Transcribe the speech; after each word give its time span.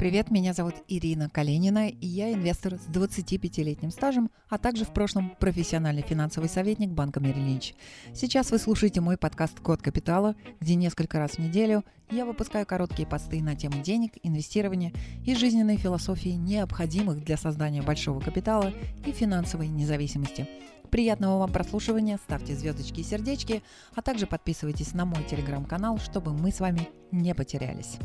Привет, 0.00 0.30
меня 0.30 0.54
зовут 0.54 0.76
Ирина 0.88 1.28
Калинина, 1.28 1.90
и 1.90 2.06
я 2.06 2.32
инвестор 2.32 2.76
с 2.76 2.86
25-летним 2.86 3.90
стажем, 3.90 4.30
а 4.48 4.56
также 4.56 4.86
в 4.86 4.94
прошлом 4.94 5.36
профессиональный 5.38 6.00
финансовый 6.00 6.48
советник 6.48 6.88
банка 6.88 7.20
Мерилинч. 7.20 7.74
Сейчас 8.14 8.50
вы 8.50 8.56
слушаете 8.56 9.02
мой 9.02 9.18
подкаст 9.18 9.60
«Код 9.60 9.82
капитала», 9.82 10.36
где 10.58 10.74
несколько 10.74 11.18
раз 11.18 11.32
в 11.32 11.38
неделю 11.40 11.84
я 12.10 12.24
выпускаю 12.24 12.64
короткие 12.64 13.06
посты 13.06 13.42
на 13.42 13.54
тему 13.56 13.82
денег, 13.82 14.14
инвестирования 14.22 14.94
и 15.26 15.34
жизненной 15.34 15.76
философии, 15.76 16.30
необходимых 16.30 17.22
для 17.22 17.36
создания 17.36 17.82
большого 17.82 18.20
капитала 18.20 18.72
и 19.04 19.12
финансовой 19.12 19.68
независимости. 19.68 20.48
Приятного 20.88 21.40
вам 21.40 21.52
прослушивания, 21.52 22.18
ставьте 22.24 22.56
звездочки 22.56 23.00
и 23.00 23.04
сердечки, 23.04 23.62
а 23.94 24.00
также 24.00 24.26
подписывайтесь 24.26 24.94
на 24.94 25.04
мой 25.04 25.24
телеграм-канал, 25.24 25.98
чтобы 25.98 26.32
мы 26.32 26.52
с 26.52 26.60
вами 26.60 26.88
не 27.12 27.34
потерялись. 27.34 27.98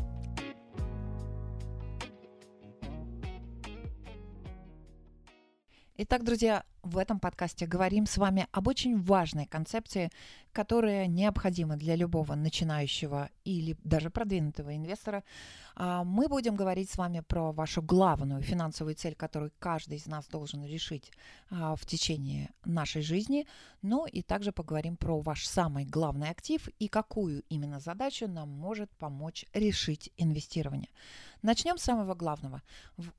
Итак, 5.98 6.24
друзья, 6.24 6.62
в 6.82 6.98
этом 6.98 7.18
подкасте 7.18 7.64
говорим 7.64 8.04
с 8.04 8.18
вами 8.18 8.48
об 8.52 8.68
очень 8.68 9.00
важной 9.00 9.46
концепции, 9.46 10.10
которая 10.56 11.06
необходима 11.06 11.76
для 11.76 11.96
любого 11.96 12.34
начинающего 12.34 13.28
или 13.44 13.76
даже 13.84 14.08
продвинутого 14.08 14.74
инвестора. 14.74 15.22
А, 15.74 16.02
мы 16.02 16.28
будем 16.28 16.56
говорить 16.56 16.90
с 16.90 16.96
вами 16.96 17.20
про 17.20 17.52
вашу 17.52 17.82
главную 17.82 18.40
финансовую 18.40 18.94
цель, 18.94 19.14
которую 19.14 19.52
каждый 19.58 19.98
из 19.98 20.06
нас 20.06 20.26
должен 20.28 20.64
решить 20.64 21.12
а, 21.50 21.76
в 21.76 21.84
течение 21.84 22.48
нашей 22.64 23.02
жизни. 23.02 23.46
Ну 23.82 24.06
и 24.06 24.22
также 24.22 24.50
поговорим 24.50 24.96
про 24.96 25.20
ваш 25.20 25.46
самый 25.46 25.84
главный 25.84 26.30
актив 26.30 26.66
и 26.78 26.88
какую 26.88 27.42
именно 27.50 27.78
задачу 27.78 28.26
нам 28.26 28.48
может 28.48 28.90
помочь 28.96 29.44
решить 29.52 30.10
инвестирование. 30.16 30.88
Начнем 31.42 31.76
с 31.76 31.82
самого 31.82 32.14
главного. 32.14 32.62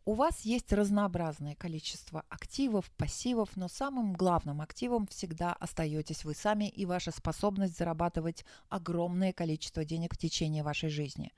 У 0.06 0.14
вас 0.14 0.42
есть 0.42 0.74
разнообразное 0.74 1.56
количество 1.56 2.24
активов, 2.30 2.90
пассивов, 2.98 3.56
но 3.56 3.68
самым 3.68 4.14
главным 4.14 4.60
активом 4.60 5.06
всегда 5.08 5.54
остаетесь 5.54 6.26
вы 6.26 6.34
сами 6.34 6.68
и 6.68 6.86
ваша 6.86 7.12
способность 7.12 7.27
зарабатывать 7.34 8.46
огромное 8.70 9.34
количество 9.34 9.86
денег 9.86 10.14
в 10.14 10.18
течение 10.18 10.64
вашей 10.64 10.90
жизни. 10.90 11.34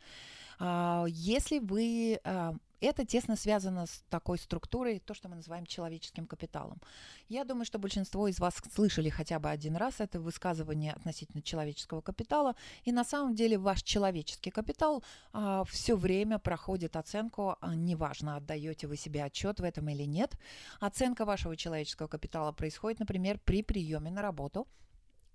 А, 0.59 1.06
если 1.08 1.59
вы 1.59 2.20
а, 2.23 2.56
это 2.81 3.06
тесно 3.06 3.36
связано 3.36 3.86
с 3.86 4.04
такой 4.09 4.38
структурой, 4.38 5.00
то, 5.00 5.14
что 5.14 5.28
мы 5.30 5.36
называем 5.36 5.66
человеческим 5.66 6.26
капиталом. 6.26 6.81
Я 7.28 7.44
думаю, 7.44 7.66
что 7.66 7.80
большинство 7.80 8.28
из 8.28 8.40
вас 8.40 8.56
слышали 8.73 9.09
хотя 9.09 9.40
бы 9.40 9.50
один 9.50 9.76
раз 9.76 10.00
это 10.00 10.20
высказывание 10.20 10.94
относительно 10.94 11.42
человеческого 11.42 12.02
капитала. 12.02 12.56
И 12.86 12.92
на 12.92 13.03
самом 13.03 13.36
деле 13.36 13.58
ваш 13.58 13.84
человеческий 13.84 14.52
капитал 14.52 15.03
а, 15.34 15.64
все 15.66 15.96
время 15.96 16.40
проходит 16.40 16.96
оценку, 16.96 17.58
а, 17.59 17.76
неважно, 17.76 18.38
отдаете 18.38 18.88
вы 18.88 18.96
себе 18.96 19.24
отчет 19.24 19.59
в 19.59 19.64
этом 19.64 19.90
или 19.90 20.03
нет. 20.03 20.38
Оценка 20.80 21.26
вашего 21.26 21.58
человеческого 21.58 22.08
капитала 22.08 22.52
происходит, 22.52 23.00
например, 23.00 23.40
при 23.44 23.64
приеме 23.64 24.09
на 24.09 24.22
работу– 24.22 24.68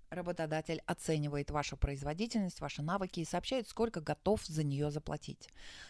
Работодатель 0.09 0.81
оценивает 0.85 1.51
вашу 1.51 1.77
производительность, 1.77 2.61
ваши 2.61 2.81
навыки 2.81 3.19
и 3.19 3.25
сообщает, 3.25 3.67
сколько 3.67 4.01
готов 4.01 4.45
за 4.45 4.63
нее 4.63 4.91
заплатить. 4.91 5.49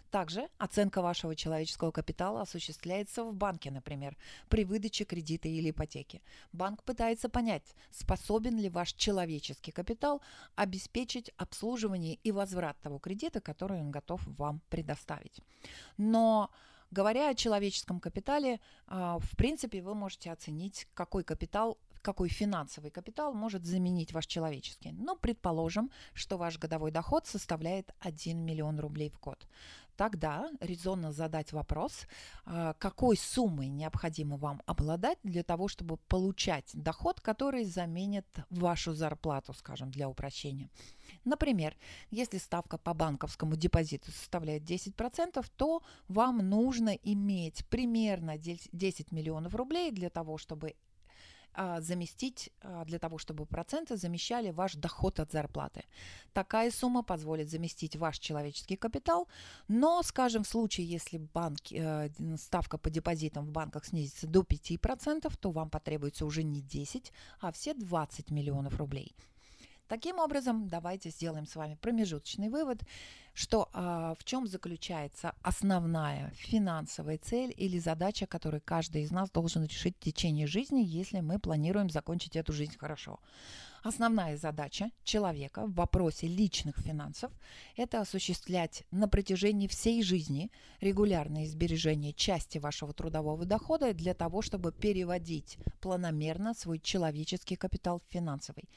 Также 0.09 0.49
оценка 0.57 1.01
вашего 1.01 1.35
человеческого 1.35 1.91
капитала 1.91 2.41
осуществляется 2.41 3.23
в 3.23 3.33
банке, 3.33 3.71
например, 3.71 4.17
при 4.49 4.63
выдаче 4.63 5.03
кредита 5.03 5.47
или 5.47 5.71
ипотеки. 5.71 6.21
Банк 6.53 6.83
пытается 6.83 7.29
понять, 7.29 7.75
способен 7.91 8.57
ли 8.57 8.69
ваш 8.69 8.93
человеческий 8.93 9.71
капитал 9.71 10.21
обеспечить 10.55 11.31
обслуживание 11.37 12.15
и 12.23 12.31
возврат 12.31 12.79
того 12.81 12.99
кредита, 12.99 13.41
который 13.41 13.79
он 13.79 13.91
готов 13.91 14.21
вам 14.25 14.61
предоставить. 14.69 15.39
Но 15.97 16.49
Говоря 16.91 17.29
о 17.29 17.35
человеческом 17.35 17.99
капитале, 17.99 18.59
а, 18.87 19.17
в 19.19 19.35
принципе, 19.35 19.81
вы 19.81 19.95
можете 19.95 20.31
оценить, 20.31 20.87
какой 20.93 21.23
капитал 21.23 21.77
какой 22.05 22.29
финансовый 22.29 22.91
капитал 22.91 23.33
может 23.33 23.65
заменить 23.65 24.13
ваш 24.13 24.27
человеческий. 24.27 24.91
Но 24.91 25.15
предположим, 25.15 25.89
что 26.13 26.37
ваш 26.37 26.59
годовой 26.59 26.91
доход 26.91 27.25
составляет 27.25 27.95
1 27.99 28.37
миллион 28.45 28.79
рублей 28.79 29.09
в 29.09 29.19
год. 29.19 29.47
Тогда 29.97 30.51
резонно 30.59 31.11
задать 31.11 31.53
вопрос, 31.53 32.05
а, 32.45 32.73
какой 32.73 33.17
суммой 33.17 33.69
необходимо 33.69 34.37
вам 34.37 34.61
обладать 34.65 35.17
для 35.23 35.41
того, 35.41 35.67
чтобы 35.67 35.97
получать 35.97 36.69
доход, 36.73 37.21
который 37.21 37.63
заменит 37.63 38.27
вашу 38.49 38.93
зарплату, 38.93 39.53
скажем, 39.53 39.89
для 39.89 40.07
упрощения. 40.07 40.69
Например, 41.23 41.75
если 42.11 42.37
ставка 42.37 42.77
по 42.77 42.93
банковскому 42.93 43.55
депозиту 43.55 44.11
составляет 44.11 44.63
10%, 44.63 45.43
то 45.55 45.81
вам 46.07 46.37
нужно 46.37 46.89
иметь 46.89 47.65
примерно 47.69 48.37
10 48.37 49.11
миллионов 49.11 49.55
рублей 49.55 49.91
для 49.91 50.09
того, 50.09 50.37
чтобы 50.37 50.75
заместить 51.79 52.51
а, 52.61 52.85
для 52.85 52.99
того, 52.99 53.17
чтобы 53.17 53.45
проценты 53.45 53.97
замещали 53.97 54.51
ваш 54.51 54.75
доход 54.75 55.19
от 55.19 55.31
зарплаты. 55.31 55.83
Такая 56.33 56.71
сумма 56.71 57.03
позволит 57.03 57.49
заместить 57.49 57.95
ваш 57.95 58.19
человеческий 58.19 58.75
капитал, 58.75 59.27
но, 59.67 60.01
скажем, 60.03 60.43
в 60.43 60.47
случае, 60.47 60.87
если 60.87 61.17
банк, 61.17 61.59
э, 61.71 62.09
ставка 62.37 62.77
по 62.77 62.89
депозитам 62.89 63.45
в 63.45 63.51
банках 63.51 63.85
снизится 63.85 64.27
до 64.27 64.41
5%, 64.41 65.35
то 65.37 65.51
вам 65.51 65.69
потребуется 65.69 66.25
уже 66.25 66.43
не 66.43 66.61
10, 66.61 67.11
а 67.39 67.51
все 67.51 67.73
20 67.73 68.31
миллионов 68.31 68.77
рублей. 68.77 69.15
Таким 69.87 70.17
образом, 70.17 70.67
давайте 70.67 71.11
сделаем 71.11 71.45
с 71.45 71.55
вами 71.55 71.75
промежуточный 71.75 72.49
вывод, 72.49 72.81
что 73.35 73.69
а, 73.71 74.15
в 74.17 74.23
чем 74.23 74.47
заключается 74.47 75.35
основная 75.43 76.31
финансовая 76.31 77.19
цель 77.19 77.53
или 77.55 77.77
задача, 77.77 78.25
которую 78.25 78.61
каждый 78.65 79.03
из 79.03 79.11
нас 79.11 79.29
должен 79.29 79.63
решить 79.63 79.95
в 79.97 80.03
течение 80.03 80.47
жизни, 80.47 80.81
если 80.81 81.19
мы 81.19 81.37
планируем 81.37 81.91
закончить 81.91 82.35
эту 82.35 82.51
жизнь 82.51 82.75
хорошо. 82.77 83.19
Основная 83.83 84.35
задача 84.35 84.89
человека 85.03 85.67
в 85.67 85.75
вопросе 85.75 86.25
личных 86.25 86.75
финансов– 86.79 87.31
это 87.77 88.01
осуществлять 88.01 88.83
на 88.89 89.07
протяжении 89.07 89.67
всей 89.67 90.01
жизни 90.01 90.49
регулярные 90.81 91.45
сбережения 91.45 92.11
части 92.11 92.57
вашего 92.57 92.93
трудового 92.93 93.45
дохода 93.45 93.93
для 93.93 94.15
того, 94.15 94.41
чтобы 94.41 94.71
переводить 94.71 95.59
планомерно 95.81 96.55
свой 96.55 96.79
человеческий 96.79 97.57
капитал 97.57 97.99
в 97.99 98.11
финансовый. 98.11 98.67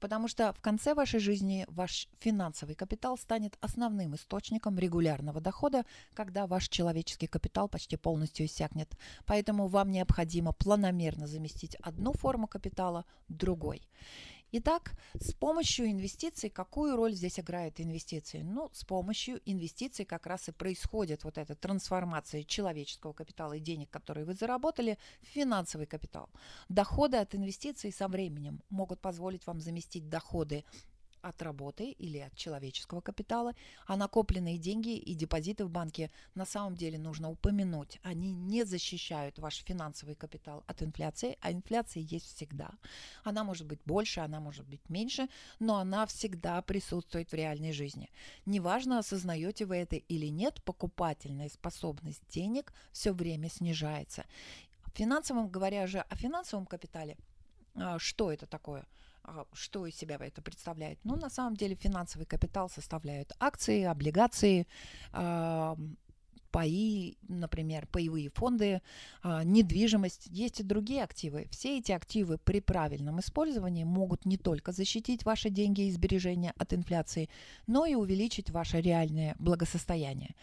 Потому 0.00 0.28
что 0.28 0.52
в 0.52 0.60
конце 0.60 0.94
вашей 0.94 1.20
жизни 1.20 1.64
ваш 1.68 2.08
финансовый 2.18 2.74
капитал 2.74 3.16
станет 3.16 3.56
основным 3.60 4.14
источником 4.14 4.78
регулярного 4.78 5.40
дохода, 5.40 5.84
когда 6.14 6.46
ваш 6.46 6.68
человеческий 6.68 7.26
капитал 7.26 7.68
почти 7.68 7.96
полностью 7.96 8.46
иссякнет. 8.46 8.92
Поэтому 9.24 9.68
вам 9.68 9.90
необходимо 9.90 10.52
планомерно 10.52 11.26
заместить 11.26 11.76
одну 11.76 12.12
форму 12.12 12.46
капитала 12.46 13.04
другой. 13.28 13.82
Итак, 14.58 14.94
с 15.20 15.34
помощью 15.34 15.90
инвестиций, 15.90 16.48
какую 16.48 16.96
роль 16.96 17.12
здесь 17.12 17.38
играют 17.38 17.78
инвестиции? 17.78 18.40
Ну, 18.40 18.70
с 18.72 18.86
помощью 18.86 19.42
инвестиций 19.44 20.06
как 20.06 20.26
раз 20.26 20.48
и 20.48 20.52
происходит 20.52 21.24
вот 21.24 21.36
эта 21.36 21.54
трансформация 21.54 22.42
человеческого 22.42 23.12
капитала 23.12 23.52
и 23.52 23.60
денег, 23.60 23.90
которые 23.90 24.24
вы 24.24 24.32
заработали, 24.32 24.96
в 25.20 25.26
финансовый 25.26 25.86
капитал. 25.86 26.30
Доходы 26.70 27.18
от 27.18 27.34
инвестиций 27.34 27.92
со 27.92 28.08
временем 28.08 28.62
могут 28.70 28.98
позволить 29.02 29.46
вам 29.46 29.60
заместить 29.60 30.08
доходы 30.08 30.64
от 31.28 31.42
работы 31.42 31.90
или 31.90 32.18
от 32.18 32.34
человеческого 32.36 33.00
капитала, 33.00 33.54
а 33.86 33.96
накопленные 33.96 34.58
деньги 34.58 34.96
и 34.96 35.14
депозиты 35.14 35.64
в 35.64 35.70
банке 35.70 36.10
на 36.34 36.44
самом 36.44 36.76
деле 36.76 36.98
нужно 36.98 37.30
упомянуть. 37.30 37.98
Они 38.02 38.32
не 38.32 38.64
защищают 38.64 39.38
ваш 39.38 39.62
финансовый 39.64 40.14
капитал 40.14 40.64
от 40.66 40.82
инфляции, 40.82 41.36
а 41.40 41.52
инфляция 41.52 42.02
есть 42.02 42.36
всегда. 42.36 42.70
Она 43.24 43.44
может 43.44 43.66
быть 43.66 43.80
больше, 43.84 44.20
она 44.20 44.40
может 44.40 44.66
быть 44.66 44.88
меньше, 44.88 45.28
но 45.58 45.76
она 45.76 46.06
всегда 46.06 46.62
присутствует 46.62 47.30
в 47.30 47.34
реальной 47.34 47.72
жизни. 47.72 48.10
Неважно, 48.46 48.98
осознаете 48.98 49.66
вы 49.66 49.76
это 49.76 49.96
или 49.96 50.26
нет, 50.26 50.62
покупательная 50.62 51.48
способность 51.48 52.22
денег 52.28 52.72
все 52.92 53.12
время 53.12 53.48
снижается. 53.48 54.24
Финансовым, 54.94 55.48
говоря 55.48 55.86
же 55.86 55.98
о 55.98 56.16
финансовом 56.16 56.66
капитале, 56.66 57.16
а, 57.74 57.98
что 57.98 58.32
это 58.32 58.46
такое– 58.46 58.86
что 59.52 59.86
из 59.86 59.96
себя 59.96 60.16
это 60.20 60.42
представляет? 60.42 60.98
Ну, 61.04 61.16
на 61.16 61.30
самом 61.30 61.56
деле 61.56 61.74
финансовый 61.74 62.24
капитал 62.24 62.68
составляют 62.68 63.32
акции, 63.38 63.82
облигации, 63.82 64.66
паи, 66.56 67.18
например, 67.28 67.86
паевые 67.86 68.30
фонды, 68.30 68.80
а, 69.22 69.44
недвижимость, 69.44 70.26
есть 70.30 70.60
и 70.60 70.62
другие 70.62 71.02
активы. 71.02 71.46
Все 71.50 71.78
эти 71.78 71.92
активы 71.92 72.38
при 72.38 72.60
правильном 72.60 73.20
использовании 73.20 73.84
могут 73.84 74.24
не 74.24 74.38
только 74.38 74.72
защитить 74.72 75.24
ваши 75.26 75.50
деньги 75.50 75.82
и 75.82 75.90
сбережения 75.90 76.54
от 76.56 76.72
инфляции, 76.72 77.28
но 77.66 77.84
и 77.84 77.94
увеличить 77.94 78.48
ваше 78.48 78.80
реальное 78.80 79.36
благосостояние. 79.38 80.34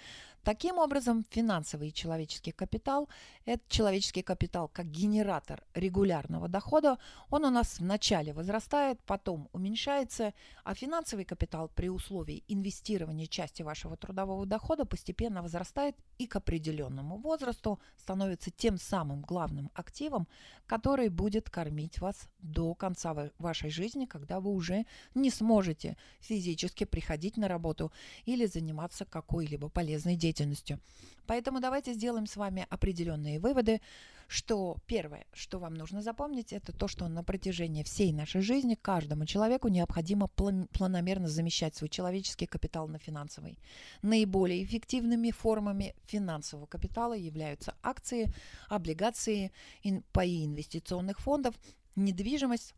Таким 0.43 0.77
образом, 0.77 1.23
финансовый 1.29 1.87
и 1.87 1.93
человеческий 1.93 2.51
капитал– 2.51 3.07
это 3.45 3.63
человеческий 3.69 4.23
капитал 4.23 4.67
как 4.67 4.91
генератор 4.91 5.63
регулярного 5.73 6.49
дохода. 6.49 6.97
Он 7.29 7.45
у 7.45 7.49
нас 7.49 7.79
вначале 7.79 8.33
возрастает, 8.33 8.99
потом 9.05 9.47
уменьшается, 9.53 10.33
а 10.65 10.75
финансовый 10.75 11.23
капитал 11.23 11.69
при 11.73 11.87
условии 11.87 12.43
инвестирования 12.49 13.25
части 13.25 13.61
вашего 13.61 13.95
трудового 13.95 14.45
дохода 14.45 14.83
постепенно 14.83 15.41
возрастает 15.41 15.95
и 16.17 16.27
к 16.27 16.35
определенному 16.35 17.19
возрасту 17.19 17.79
становится 17.97 18.51
тем 18.51 18.77
самым 18.77 19.21
главным 19.21 19.71
активом, 19.73 20.27
который 20.67 21.07
будет 21.07 21.49
кормить 21.49 21.99
вас 21.99 22.27
до 22.39 22.75
конца 22.75 23.31
вашей 23.39 23.69
жизни, 23.69 24.05
когда 24.05 24.41
вы 24.41 24.51
уже 24.51 24.85
не 25.15 25.29
сможете 25.29 25.95
физически 26.19 26.83
приходить 26.83 27.37
на 27.37 27.47
работу 27.47 27.93
или 28.25 28.45
заниматься 28.45 29.05
какой-либо 29.05 29.69
полезной 29.69 30.17
деятельностью 30.17 30.32
деятельностью. 30.33 30.79
Поэтому 31.25 31.59
давайте 31.59 31.93
сделаем 31.93 32.25
с 32.25 32.35
вами 32.35 32.65
определенные 32.69 33.39
выводы, 33.39 33.79
что 34.27 34.77
первое, 34.87 35.25
что 35.33 35.59
вам 35.59 35.75
нужно 35.75 36.01
запомнить, 36.01 36.53
это 36.53 36.71
то, 36.71 36.87
что 36.87 37.07
на 37.07 37.23
протяжении 37.23 37.83
всей 37.83 38.11
нашей 38.11 38.41
жизни 38.41 38.75
каждому 38.81 39.25
человеку 39.25 39.67
необходимо 39.67 40.27
план- 40.27 40.67
планомерно 40.73 41.27
замещать 41.27 41.75
свой 41.75 41.89
человеческий 41.89 42.47
капитал 42.47 42.87
на 42.87 42.97
финансовый. 42.97 43.59
Наиболее 44.01 44.63
эффективными 44.63 45.31
формами 45.31 45.93
финансового 46.07 46.65
капитала 46.65 47.13
являются 47.13 47.75
акции, 47.83 48.33
облигации, 48.69 49.51
ин- 49.83 50.03
паи 50.11 50.45
инвестиционных 50.45 51.19
фондов, 51.19 51.53
недвижимость, 51.95 52.73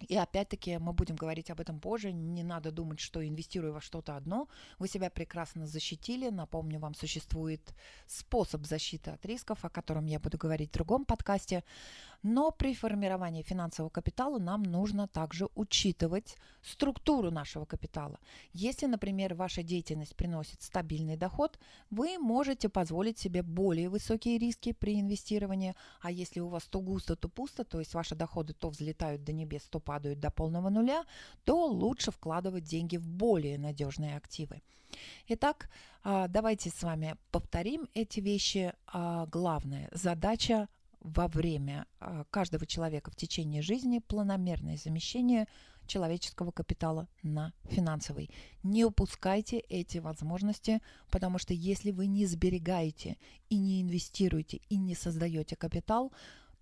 и 0.00 0.16
опять-таки 0.16 0.78
мы 0.78 0.92
будем 0.92 1.16
говорить 1.16 1.50
об 1.50 1.60
этом 1.60 1.80
позже. 1.80 2.12
Не 2.12 2.42
надо 2.42 2.70
думать, 2.70 3.00
что 3.00 3.26
инвестируя 3.26 3.72
во 3.72 3.80
что-то 3.80 4.16
одно, 4.16 4.48
вы 4.78 4.88
себя 4.88 5.08
прекрасно 5.10 5.66
защитили. 5.66 6.28
Напомню, 6.28 6.78
вам 6.78 6.94
существует 6.94 7.74
способ 8.06 8.66
защиты 8.66 9.10
от 9.10 9.24
рисков, 9.24 9.64
о 9.64 9.70
котором 9.70 10.06
я 10.06 10.20
буду 10.20 10.36
говорить 10.36 10.70
в 10.70 10.74
другом 10.74 11.04
подкасте. 11.06 11.64
Но 12.22 12.50
при 12.50 12.74
формировании 12.74 13.42
финансового 13.42 13.90
капитала 13.90 14.38
нам 14.38 14.62
нужно 14.62 15.08
также 15.08 15.48
учитывать 15.54 16.36
структуру 16.62 17.30
нашего 17.30 17.64
капитала. 17.64 18.18
Если, 18.52 18.86
например, 18.86 19.34
ваша 19.34 19.62
деятельность 19.62 20.16
приносит 20.16 20.62
стабильный 20.62 21.16
доход, 21.16 21.58
вы 21.90 22.18
можете 22.18 22.68
позволить 22.68 23.18
себе 23.18 23.42
более 23.42 23.88
высокие 23.88 24.38
риски 24.38 24.72
при 24.72 25.00
инвестировании. 25.00 25.74
А 26.00 26.10
если 26.10 26.40
у 26.40 26.48
вас 26.48 26.64
то 26.64 26.80
густо, 26.80 27.16
то 27.16 27.28
пусто, 27.28 27.64
то 27.64 27.78
есть 27.78 27.94
ваши 27.94 28.14
доходы 28.14 28.52
то 28.52 28.68
взлетают 28.68 29.24
до 29.24 29.32
небес, 29.32 29.62
то 29.68 29.80
падают 29.80 30.20
до 30.20 30.30
полного 30.30 30.70
нуля, 30.70 31.04
то 31.44 31.66
лучше 31.66 32.10
вкладывать 32.10 32.64
деньги 32.64 32.96
в 32.96 33.08
более 33.08 33.58
надежные 33.58 34.16
активы. 34.16 34.62
Итак, 35.28 35.68
а, 36.02 36.28
давайте 36.28 36.70
с 36.70 36.82
вами 36.82 37.16
повторим 37.30 37.88
эти 37.94 38.20
вещи. 38.20 38.72
А, 38.86 39.26
главная 39.26 39.88
задача 39.92 40.68
во 41.06 41.28
время 41.28 41.86
а, 42.00 42.24
каждого 42.30 42.66
человека 42.66 43.10
в 43.10 43.16
течение 43.16 43.62
жизни 43.62 44.00
планомерное 44.00 44.76
замещение 44.76 45.46
человеческого 45.86 46.50
капитала 46.50 47.06
на 47.22 47.52
финансовый. 47.64 48.28
Не 48.64 48.84
упускайте 48.84 49.58
эти 49.58 49.98
возможности, 49.98 50.82
потому 51.10 51.38
что 51.38 51.54
если 51.54 51.92
вы 51.92 52.06
не 52.06 52.26
сберегаете 52.26 53.18
и 53.48 53.56
не 53.56 53.82
инвестируете 53.82 54.60
и 54.68 54.76
не 54.76 54.96
создаете 54.96 55.54
капитал, 55.54 56.12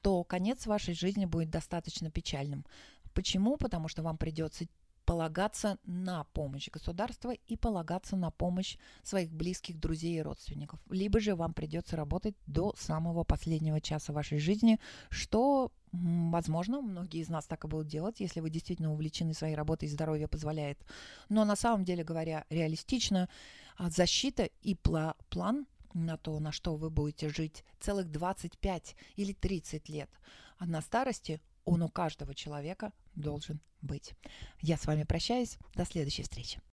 то 0.03 0.23
конец 0.25 0.67
вашей 0.67 0.93
жизни 0.93 1.25
будет 1.25 1.49
достаточно 1.49 2.11
печальным. 2.11 2.67
Почему? 3.15 3.57
Потому 3.57 3.89
что 3.89 4.03
вам 4.03 4.19
придется 4.19 4.67
полагаться 5.05 5.79
на 5.85 6.25
помощь 6.25 6.71
государства 6.71 7.33
и 7.33 7.57
полагаться 7.57 8.17
на 8.17 8.31
помощь 8.31 8.77
своих 9.03 9.31
близких 9.31 9.79
друзей 9.79 10.19
и 10.19 10.23
родственников. 10.23 10.81
Либо 10.91 11.21
же 11.21 11.35
вам 11.35 11.55
придется 11.55 11.97
работать 11.97 12.35
до 12.47 12.75
самого 12.77 13.25
последнего 13.25 13.81
часа 13.81 14.13
вашей 14.13 14.39
жизни, 14.39 14.79
что 15.11 15.73
Возможно, 15.97 16.81
многие 16.81 17.21
из 17.21 17.29
нас 17.29 17.47
так 17.47 17.65
и 17.65 17.69
будут 17.69 17.87
делать, 17.87 18.19
если 18.19 18.41
вы 18.41 18.51
действительно 18.51 18.93
увлечены 18.93 19.33
своей 19.33 19.55
работой 19.55 19.85
и 19.85 19.93
здоровье 19.93 20.27
позволяет. 20.27 20.85
Но 21.29 21.45
на 21.45 21.55
самом 21.55 21.85
деле 21.85 22.03
говоря 22.03 22.45
реалистично, 22.51 23.29
а, 23.77 23.91
защита 23.91 24.51
и 24.63 24.75
план 24.75 25.67
на 25.93 26.17
то, 26.17 26.41
на 26.41 26.51
что 26.51 26.75
вы 26.75 26.91
будете 26.91 27.29
жить 27.29 27.65
целых 27.79 28.11
25 28.11 28.97
или 29.15 29.33
30 29.33 29.89
лет. 29.89 30.11
А 30.59 30.67
на 30.67 30.83
старости 30.83 31.41
он 31.65 31.83
у 31.83 31.89
каждого 31.89 32.35
человека 32.35 32.93
должен 33.15 33.61
быть. 33.81 34.15
Я 34.61 34.77
с 34.77 34.87
вами 34.87 35.05
прощаюсь. 35.05 35.59
До 35.75 35.85
следующей 35.85 36.23
встречи. 36.23 36.61